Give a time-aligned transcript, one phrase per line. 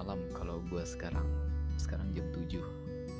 [0.00, 1.28] malam kalau gue sekarang
[1.76, 2.56] sekarang jam 7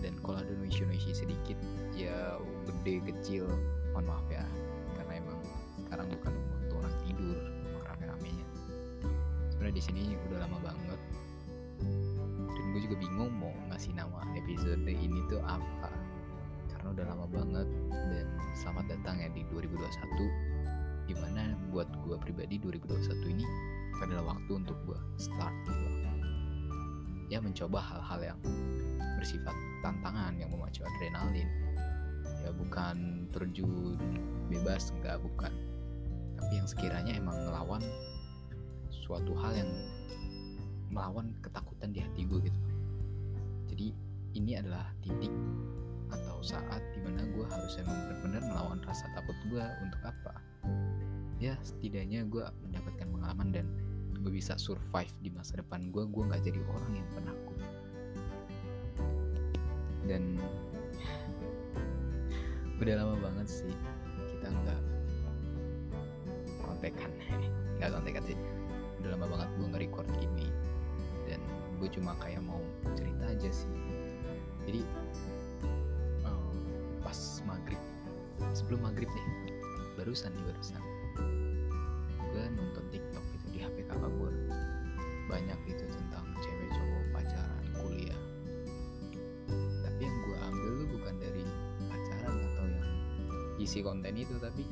[0.00, 1.60] dan kalau ada noisy-noisy sedikit
[1.92, 3.44] ya gede kecil
[3.92, 4.48] mohon maaf ya.
[4.96, 5.38] Karena emang
[5.76, 7.36] sekarang bukan waktu orang tidur
[7.68, 8.46] emang rame-ramenya
[9.52, 10.02] sebenarnya di sini
[10.32, 11.00] udah lama banget.
[12.48, 15.92] Dan gue juga bingung mau ngasih nama episode ini tuh apa.
[16.72, 17.68] Karena udah lama banget.
[17.92, 18.26] Dan
[18.56, 23.44] selamat datang ya di 2021 di mana buat gue pribadi 2021 ini
[24.00, 25.99] adalah waktu untuk gue start gitu
[27.30, 28.40] ya mencoba hal-hal yang
[29.16, 29.54] bersifat
[29.86, 31.46] tantangan yang memacu adrenalin.
[32.42, 33.96] Ya bukan terjun
[34.50, 35.54] bebas enggak bukan.
[36.36, 37.84] Tapi yang sekiranya emang melawan
[38.90, 39.70] suatu hal yang
[40.90, 42.60] melawan ketakutan di hati gue gitu.
[43.70, 43.86] Jadi
[44.34, 45.30] ini adalah titik
[46.10, 50.34] atau saat di mana gue harus emang benar-benar melawan rasa takut gue untuk apa.
[51.38, 53.66] Ya setidaknya gue mendapatkan pengalaman dan
[54.20, 57.58] gue bisa survive di masa depan gue gue nggak jadi orang yang penakut
[60.04, 60.22] dan
[62.80, 63.74] udah lama banget sih
[64.32, 64.80] kita nggak
[66.80, 67.12] kontekan.
[67.76, 68.38] Nggak kontekan sih.
[69.04, 70.48] Udah lama banget gue nge-record ini.
[71.28, 71.40] Dan
[71.76, 72.56] gue cuma kayak mau
[72.96, 73.68] cerita aja sih.
[74.64, 74.80] Jadi
[76.24, 76.56] um,
[77.04, 77.80] pas maghrib
[78.56, 79.26] sebelum maghrib deh
[80.00, 80.80] barusan nih barusan
[93.70, 94.66] isi konten itu tapi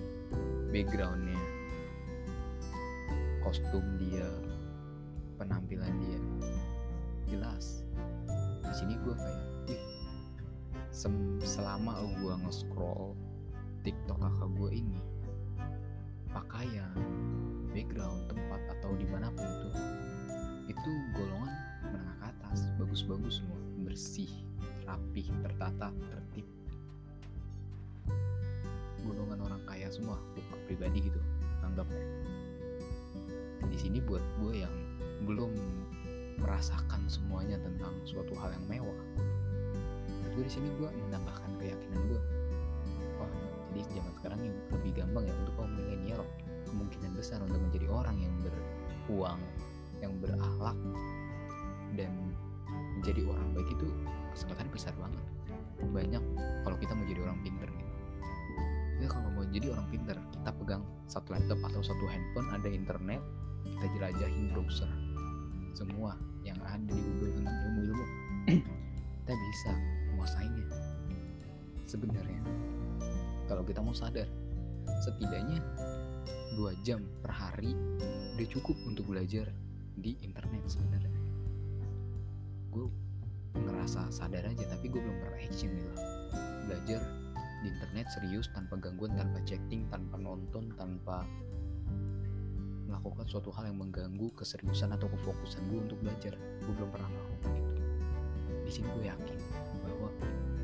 [0.75, 1.39] backgroundnya
[3.47, 4.27] kostum dia
[5.39, 6.19] penampilan dia
[7.31, 7.87] jelas.
[8.67, 9.79] Di sini gue kayak
[10.91, 13.15] sem- selama gue nge-scroll
[13.87, 14.99] tiktok kakak gue ini
[16.35, 16.99] pakaian
[17.71, 19.71] background tempat atau di mana pun itu
[20.75, 21.55] itu golongan
[21.87, 24.33] menengah ke atas bagus-bagus semua bersih
[24.91, 26.58] rapih tertata tertib
[29.19, 31.19] golongan orang kaya semua bukan pribadi gitu
[31.67, 32.07] anggapnya
[33.67, 34.75] di sini buat gue yang
[35.27, 35.51] belum
[36.39, 39.01] merasakan semuanya tentang suatu hal yang mewah
[40.39, 42.21] gue di sini gue menambahkan keyakinan gue
[43.19, 43.33] wah
[43.75, 46.23] jadi zaman sekarang yang lebih gampang ya untuk kaum milenial.
[46.69, 49.41] Kemungkinan besar untuk menjadi orang yang beruang
[50.05, 50.79] yang berakhlak
[51.97, 52.13] dan
[52.99, 53.89] menjadi orang baik itu
[54.37, 55.25] kesempatannya besar banget.
[55.95, 56.25] Banyak
[56.67, 57.88] kalau kita mau jadi orang pinter gitu
[58.99, 63.23] ya kalau mau jadi orang pinter kita pegang satu laptop atau satu handphone ada internet
[63.79, 64.91] kita jelajahin browser.
[65.71, 68.07] Semua yang ada di Google tentang ilmu-ilmu.
[69.23, 69.73] Kita bisa
[70.11, 70.65] menguasainya.
[71.87, 72.43] Sebenarnya
[73.49, 74.29] kalau kita mau sadar
[75.05, 75.61] setidaknya
[76.57, 77.73] dua jam per hari
[78.37, 79.49] udah cukup untuk belajar
[79.97, 81.21] di internet sebenarnya.
[82.73, 82.89] Gue
[83.57, 85.91] ngerasa sadar aja tapi gue belum pernah action gitu.
[86.69, 87.01] Belajar
[87.63, 91.27] di internet serius tanpa gangguan tanpa chatting tanpa nonton tanpa
[92.89, 96.35] melakukan suatu hal yang mengganggu keseriusan atau kefokusan gue untuk belajar.
[96.65, 97.73] Gue belum pernah melakukan itu.
[98.65, 99.39] Di sini gue yakin
[99.85, 100.09] bahwa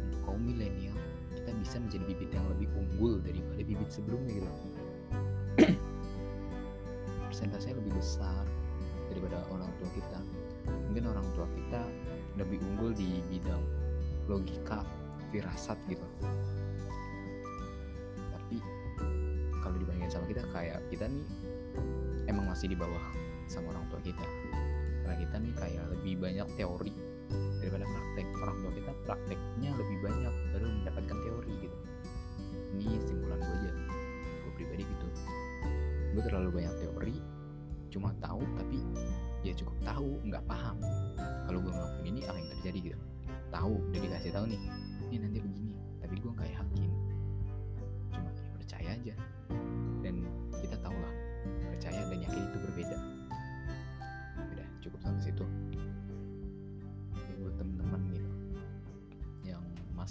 [0.09, 0.97] untuk kaum milenial
[1.37, 4.53] kita bisa menjadi bibit yang lebih unggul daripada bibit sebelumnya gitu.
[7.28, 8.44] Persentasenya lebih besar
[9.12, 10.21] daripada orang tua kita.
[10.91, 11.82] Mungkin orang tua kita
[12.41, 13.61] lebih unggul di bidang
[14.25, 14.81] logika
[15.28, 16.06] firasat gitu
[22.65, 23.05] masih di bawah
[23.45, 24.25] sama orang tua kita.
[25.05, 26.97] Karena kita nih kayak lebih banyak teori
[27.61, 28.27] daripada praktek.
[28.41, 31.79] Orang tua kita prakteknya lebih banyak baru mendapatkan teori gitu.
[32.73, 33.73] Ini simpulan gue aja.
[34.41, 35.07] Gue pribadi gitu.
[36.17, 37.17] Gue terlalu banyak teori
[37.93, 38.81] cuma tahu tapi
[39.45, 40.81] ya cukup tahu nggak paham.
[41.21, 42.99] Kalau gue ngelakuin ini apa yang terjadi gitu?
[43.53, 44.63] Tahu udah dikasih tahu nih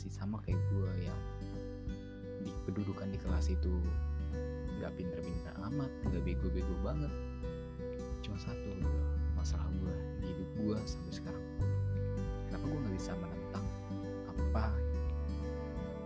[0.03, 1.21] masih sama kayak gue yang
[2.43, 3.71] di kedudukan di kelas itu
[4.75, 7.07] nggak pinter-pinter amat nggak bego-bego banget.
[8.19, 8.99] Cuma satu gitu
[9.31, 11.45] masalah gue di hidup gue sampai sekarang.
[12.51, 13.65] Kenapa gue nggak bisa menentang
[14.27, 14.75] apa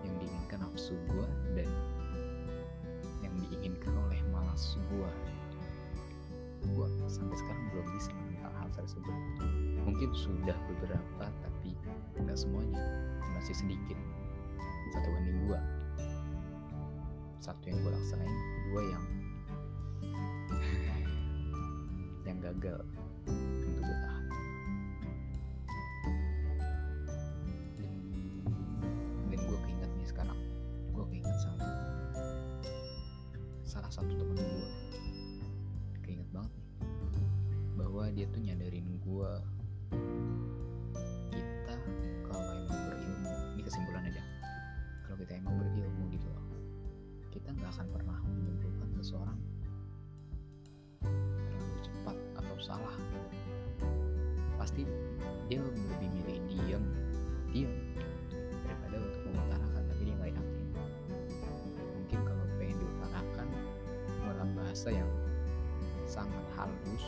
[0.06, 1.28] yang diinginkan nafsu gue
[1.58, 1.70] dan
[3.26, 5.10] yang diinginkan oleh malas gue
[6.70, 8.14] gue sampai sekarang belum bisa
[8.68, 9.16] hal tersebut
[9.88, 11.72] mungkin sudah beberapa tapi
[12.20, 12.84] tidak semuanya.
[13.40, 13.96] Masih sedikit.
[14.92, 15.60] Satu banding dua.
[17.40, 18.36] Satu yang gue laksanain
[18.68, 19.06] dua yang
[22.28, 22.84] yang gagal
[23.32, 24.24] untuk gue tahan.
[27.80, 27.94] Dan,
[29.32, 30.40] dan gue keinget nih sekarang.
[30.92, 31.64] Gue keinget sama
[33.64, 34.47] salah satu temen
[38.18, 39.32] dia tuh nyadarin gue
[41.30, 41.76] kita
[42.26, 44.26] kalau emang berilmu ini kesimpulan aja.
[45.06, 46.46] Kalau kita emang berilmu gitu loh
[47.30, 49.38] kita nggak akan pernah menyimpulkan seseorang
[51.06, 53.30] terlalu cepat atau salah gitu.
[54.58, 54.82] Pasti
[55.46, 56.84] dia lebih milih diam
[57.54, 57.70] diam
[58.66, 60.66] daripada untuk mengutarakan tapi dia nggak yakin
[61.94, 63.48] mungkin kalau pengen diutarakan
[64.26, 65.12] dalam bahasa yang
[66.10, 67.06] sangat halus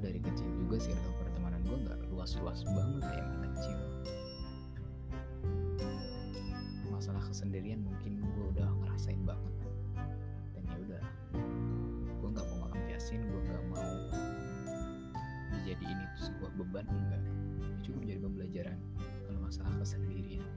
[0.00, 3.78] gue dari kecil juga circle pertemanan gue nggak luas-luas banget kayak yang kecil.
[6.88, 9.54] Masalah kesendirian mungkin gue udah ngerasain banget.
[10.56, 11.04] Dan ya udah
[12.16, 13.92] gue nggak mau ngelampiasin gue nggak mau
[15.60, 17.24] dijadiin itu sebuah beban enggak.
[17.84, 18.80] Cukup jadi pembelajaran
[19.28, 20.40] kalau masalah kesendirian.
[20.40, 20.48] Ya.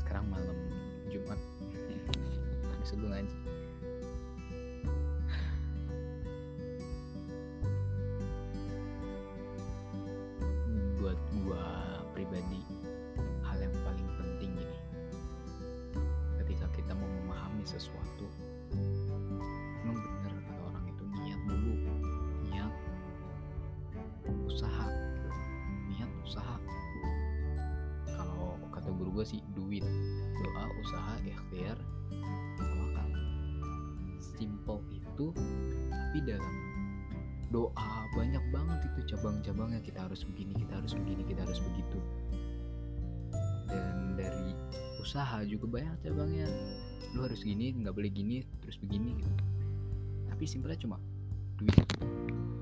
[0.00, 0.56] sekarang malam
[1.12, 1.36] Jumat.
[2.80, 3.47] Besok gue ngaji
[29.18, 29.82] gua sih duit.
[30.38, 31.74] Doa usaha ikhtiar
[32.54, 33.10] tawakal
[34.38, 35.34] simple itu
[35.90, 36.54] tapi dalam
[37.50, 41.98] doa banyak banget itu cabang-cabangnya kita harus begini kita harus begini kita harus begitu.
[43.66, 44.54] Dan dari
[45.02, 46.46] usaha juga banyak cabangnya.
[47.18, 49.34] Lu harus gini nggak boleh gini terus begini gitu.
[50.30, 51.02] Tapi simpelnya cuma
[51.58, 51.74] duit.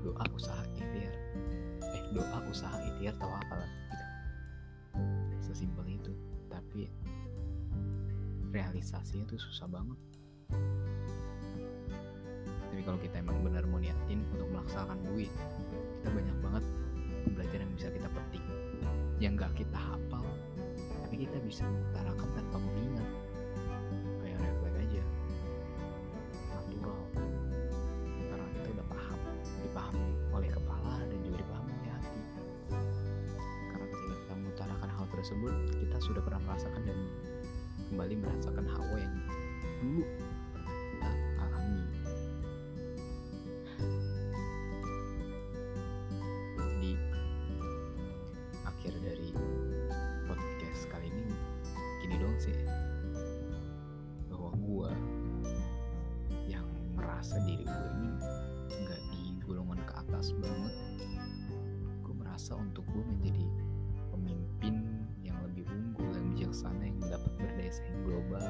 [0.01, 1.13] Doa usaha ikhtiar.
[1.85, 4.05] Eh doa usaha ikhtiar tawakal gitu.
[5.53, 6.17] Sesimpel itu
[6.57, 6.89] tapi
[8.49, 9.99] realisasinya tuh susah banget.
[12.73, 15.29] Tapi kalau kita emang benar mau niatin untuk melaksanakan duit
[16.01, 16.63] kita banyak banget
[17.27, 18.43] pembelajaran yang bisa kita petik
[19.17, 20.23] yang nggak kita hafal
[21.07, 23.09] tapi kita bisa mengutarakan tanpa mengingat.
[24.19, 25.03] Kayak refleks aja.
[26.51, 26.99] Natural.
[28.27, 29.19] Karena kita udah paham
[29.63, 32.21] dipahami oleh kepala dan juga dipahami oleh hati.
[33.71, 36.99] Karena ketika kita mengutarakan hal tersebut kita sudah pernah merasakan dan
[37.91, 39.15] kembali merasakan hawa yang
[39.83, 40.03] dulu
[66.57, 68.49] bijaksana yang dapat berdaya saing global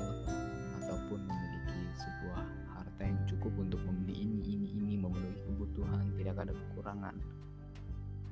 [0.80, 2.40] ataupun memiliki sebuah
[2.72, 7.20] harta yang cukup untuk membeli ini ini ini memenuhi kebutuhan tidak ada kekurangan.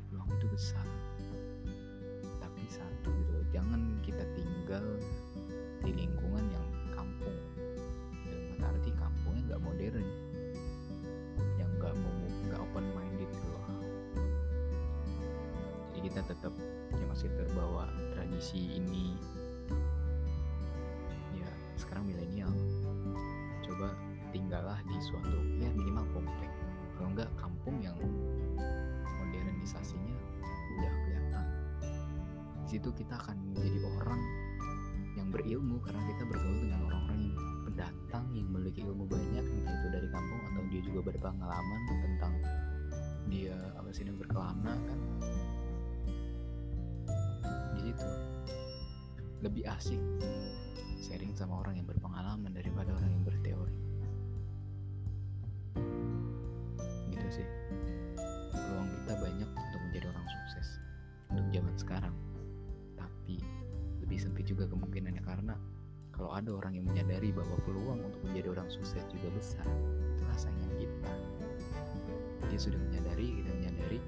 [0.07, 0.87] Peluang itu besar.
[2.39, 4.95] Tapi satu gitu jangan kita tinggal
[5.83, 7.35] di lingkungan yang kampung.
[8.31, 10.07] Dengan arti kampungnya nggak modern.
[11.59, 13.67] Yang nggak mau nggak open minded gitu loh.
[15.91, 16.53] Jadi kita tetap
[16.95, 19.19] ya masih terbawa tradisi ini
[27.15, 27.95] enggak kampung yang
[29.23, 30.19] modernisasinya
[30.75, 31.45] udah kelihatan.
[32.67, 34.19] Di situ kita akan menjadi orang
[35.15, 39.87] yang berilmu karena kita bergaul dengan orang-orang yang pendatang yang memiliki ilmu banyak entah itu
[39.95, 42.33] dari kampung atau dia juga berpengalaman tentang
[43.31, 44.99] dia apa sih namanya, berkelana kan?
[47.79, 48.09] Di situ.
[49.39, 50.01] Lebih asik
[50.99, 53.84] sharing sama orang yang berpengalaman daripada orang yang berteori
[64.25, 65.21] sempit juga kemungkinannya.
[65.21, 65.53] Karena
[66.09, 69.65] kalau ada orang yang menyadari bahwa peluang untuk menjadi orang sukses juga besar
[70.17, 71.11] itulah saingan kita.
[72.49, 73.99] Dia sudah menyadari kita menyadari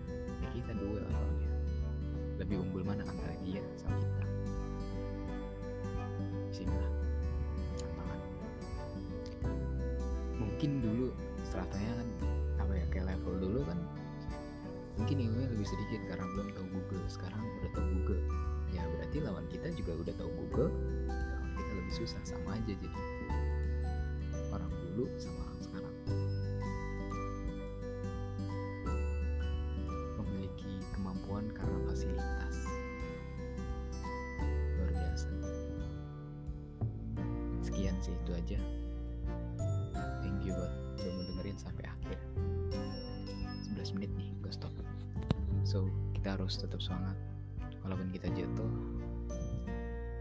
[0.42, 1.50] ya kita duel soalnya
[2.38, 4.24] lebih unggul mana antara dia sama kita?
[6.50, 8.22] Di sinilah tantangan
[11.48, 12.08] stratanya kan
[12.60, 13.80] apa ya kayak level dulu kan
[14.98, 17.06] mungkin ilmunya lebih sedikit karena belum tahu Google.
[17.08, 18.22] Sekarang udah tahu Google
[18.76, 20.72] ya berarti lawan kita juga udah tahu Google
[21.08, 23.00] lawan kita lebih susah sama aja jadi.
[24.52, 25.96] Orang dulu sama orang sekarang.
[30.20, 32.56] Memiliki kemampuan karena fasilitas.
[34.76, 35.30] Luar biasa.
[37.64, 38.60] Sekian sih itu aja.
[40.22, 42.18] Thank you buat udah mau dengerin sampai akhir.
[43.74, 44.74] 11 menit nih gue stop.
[45.68, 47.20] So kita harus tetap semangat
[47.88, 48.72] walaupun kita jatuh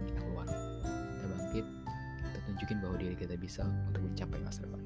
[0.06, 1.66] kita keluar kita bangkit
[2.22, 4.82] kita tunjukin bahwa diri kita bisa untuk mencapai masa depan.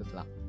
[0.00, 0.39] Good luck